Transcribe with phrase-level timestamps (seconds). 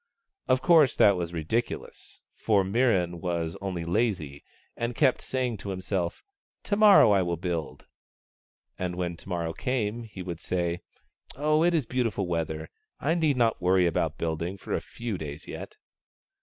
[0.47, 4.43] Of course, that was ridiculous, for Mirran was only lazy,
[4.75, 6.23] and kept say ing to himself,"
[6.63, 7.85] To morrow I will build";
[8.79, 10.81] and when to morrow came, he would say,
[11.35, 12.67] "Oh, it is beautiful weather;
[12.99, 15.77] I need not worry about building for a few days yet."